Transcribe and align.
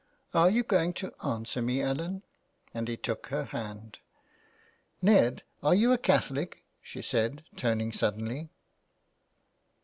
''Are 0.33 0.49
you 0.49 0.63
going 0.63 0.93
to 0.93 1.11
answer 1.23 1.61
me, 1.61 1.79
Ellen," 1.79 2.23
and 2.73 2.87
he 2.87 2.97
took 2.97 3.27
her 3.27 3.43
hand.'' 3.45 3.99
Ned, 4.99 5.43
are 5.61 5.75
you 5.75 5.93
a 5.93 5.99
Catholic?" 5.99 6.63
she 6.81 7.03
said, 7.03 7.43
turning 7.55 7.91
sud 7.91 8.17
denly. 8.17 8.49